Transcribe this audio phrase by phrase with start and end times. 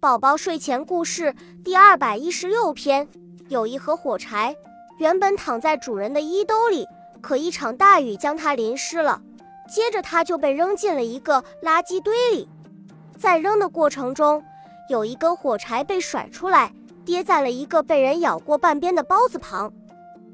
[0.00, 3.06] 宝宝睡前故事第二百一十六篇：
[3.48, 4.56] 有一盒火柴，
[4.96, 6.88] 原本躺在主人的衣兜里，
[7.20, 9.20] 可一场大雨将它淋湿了。
[9.68, 12.48] 接着，它就被扔进了一个垃圾堆里。
[13.18, 14.42] 在扔的过程中，
[14.88, 16.72] 有一根火柴被甩出来，
[17.04, 19.70] 跌在了一个被人咬过半边的包子旁。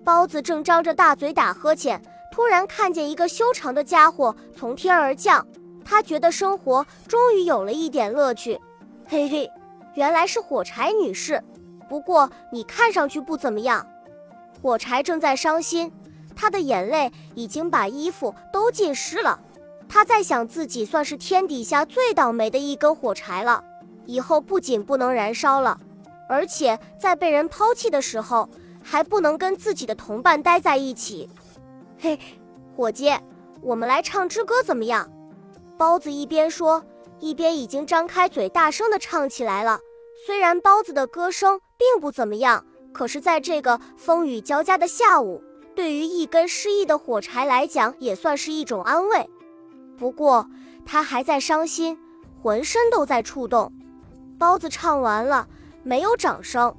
[0.04, 5.44] 包子正张着大嘴打呵欠，突然看见一个修长的家伙从天而降，
[5.84, 8.60] 他觉得生活终于有了一点乐趣。
[9.08, 9.50] 嘿嘿。
[9.96, 11.42] 原来是火柴女士，
[11.88, 13.84] 不过你看上去不怎么样。
[14.62, 15.90] 火柴正在伤心，
[16.36, 19.40] 她的眼泪已经把衣服都浸湿了。
[19.88, 23.64] 她在想，自己算是天底下最倒霉的一根火柴了，
[24.04, 25.78] 以后不仅不能燃烧了，
[26.28, 28.48] 而且在被人抛弃的时候，
[28.82, 31.28] 还不能跟自己的同伴待在一起。
[31.98, 32.18] 嘿，
[32.76, 33.14] 伙计，
[33.62, 35.10] 我们来唱支歌怎么样？
[35.78, 36.84] 包子一边说，
[37.18, 39.78] 一边已经张开嘴，大声地唱起来了。
[40.24, 45.42] 虽然包子的歌声并不怎么样，可是在这个风雨交加的下午，
[45.74, 49.28] 对于一根失意的火柴来讲，也算是一种安慰。
[49.98, 50.48] 不过
[50.86, 51.98] 他还在伤心，
[52.42, 53.70] 浑身都在触动。
[54.38, 55.46] 包子唱完了，
[55.82, 56.74] 没有掌声，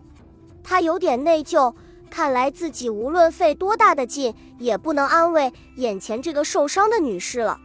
[0.64, 1.74] 他有点内疚，
[2.10, 7.60] 看来自己无论费多大的劲，也不能安慰眼前这个受伤的女士了。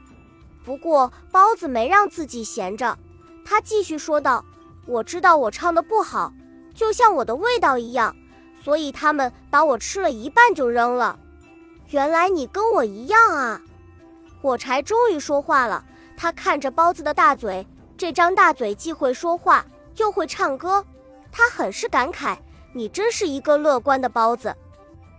[0.65, 2.99] 不过包子没让自己闲着，
[3.45, 4.45] 他继续说道。
[4.87, 6.33] 我知道我唱的不好，
[6.75, 8.15] 就像我的味道一样，
[8.63, 11.19] 所以他们把我吃了一半就扔了。
[11.91, 13.61] 原来你跟我一样啊！
[14.41, 15.85] 火柴终于说话了，
[16.17, 17.67] 他看着包子的大嘴，
[17.97, 19.65] 这张大嘴既会说话
[19.97, 20.85] 又会唱歌，
[21.31, 22.37] 他很是感慨
[22.75, 24.57] ：“你真是一个乐观的包子。”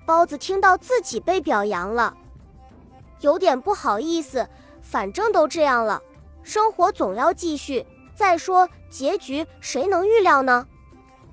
[0.06, 2.18] 包子听到自己被表扬了，
[3.22, 4.50] 有点不好意思，
[4.82, 6.02] 反正都这样了，
[6.44, 7.86] 生活总要继续。
[8.14, 10.68] 再说结局，谁能预料呢？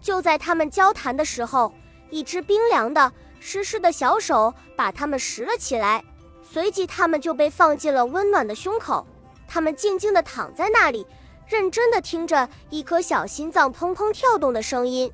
[0.00, 1.74] 就在他们交谈的时候，
[2.08, 6.02] 一只冰凉的、湿湿的小手把他们拾了起来，
[6.42, 9.06] 随即他们就被放进了温暖的胸口。
[9.46, 11.06] 他们静静地躺在那里，
[11.46, 15.12] 认真地听着一颗小心脏砰砰跳动的声音。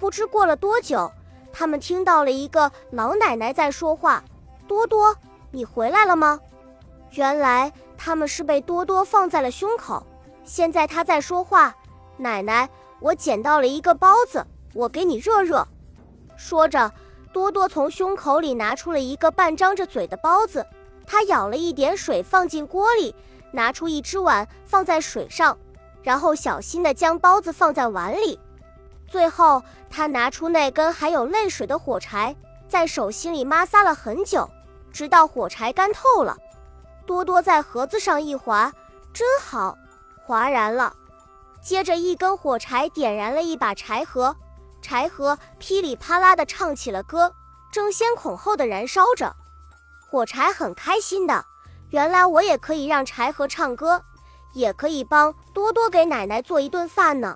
[0.00, 1.12] 不知过了多久，
[1.52, 4.24] 他们听到了一个老奶奶在说话
[4.66, 5.14] ：“多多，
[5.52, 6.40] 你回来了吗？”
[7.12, 10.04] 原来他们是被多多放在了胸口。
[10.48, 11.76] 现在他在说话，
[12.16, 12.66] 奶奶，
[13.00, 15.68] 我捡到了一个包子，我给你热热。
[16.38, 16.90] 说着，
[17.34, 20.66] 多多从胸口里拿出了一个半张着嘴的包子，
[21.06, 23.14] 他舀了一点水放进锅里，
[23.52, 25.56] 拿出一只碗放在水上，
[26.02, 28.40] 然后小心地将包子放在碗里。
[29.06, 32.34] 最后，他拿出那根还有泪水的火柴，
[32.66, 34.48] 在手心里摩挲了很久，
[34.90, 36.34] 直到火柴干透了。
[37.04, 38.72] 多多在盒子上一划，
[39.12, 39.76] 真好。
[40.28, 40.94] 哗然了，
[41.62, 44.36] 接着一根火柴点燃了一把柴禾，
[44.82, 47.32] 柴禾噼里啪啦地唱起了歌，
[47.72, 49.34] 争先恐后的燃烧着。
[50.10, 51.46] 火柴很开心的，
[51.88, 54.02] 原来我也可以让柴禾唱歌，
[54.52, 57.34] 也可以帮多多给奶奶做一顿饭呢。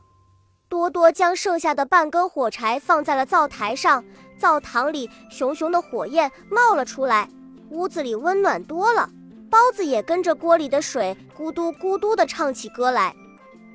[0.69, 4.04] 多多将剩下的半根火柴放在了灶台上，
[4.38, 7.31] 灶堂里熊熊的火焰冒了出来，
[7.70, 9.08] 屋子里温暖多了。
[9.52, 13.14] 包子也跟着锅里的水咕嘟咕嘟地唱起歌来。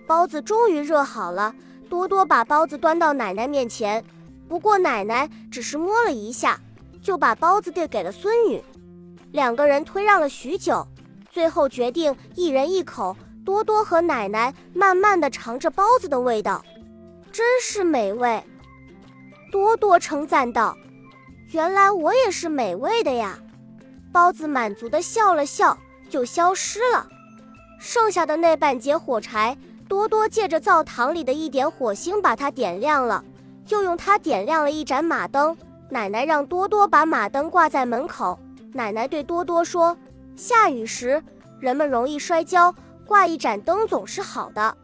[0.07, 1.53] 包子终于热好了，
[1.88, 4.03] 多多把包子端到奶奶面前，
[4.49, 6.59] 不过奶奶只是摸了一下，
[6.99, 8.59] 就把包子递给了孙女。
[9.31, 10.83] 两个人推让了许久，
[11.29, 13.15] 最后决定一人一口。
[13.45, 16.65] 多多和奶奶慢慢地尝着包子的味道，
[17.31, 18.44] 真是美味。
[19.51, 20.75] 多多称赞道
[21.53, 23.38] ：“原来我也是美味的呀。”
[24.17, 25.78] 包子满足地笑了笑，
[26.09, 27.07] 就消失了。
[27.78, 29.55] 剩下的那半截火柴，
[29.88, 33.23] 多多借着灶堂里的一点火星把它点亮了，
[33.67, 35.56] 又用它点亮了一盏马灯。
[35.91, 38.39] 奶奶让多多把马灯挂在门口。
[38.73, 39.95] 奶奶对多多说
[40.35, 41.23] ：“下雨时
[41.59, 42.73] 人们容易摔跤，
[43.06, 44.75] 挂一盏灯总是好的。”